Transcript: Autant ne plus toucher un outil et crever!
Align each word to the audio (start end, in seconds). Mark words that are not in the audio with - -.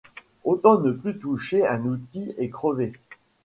Autant 0.45 0.79
ne 0.79 0.89
plus 0.91 1.19
toucher 1.19 1.63
un 1.63 1.85
outil 1.85 2.33
et 2.39 2.49
crever! 2.49 2.93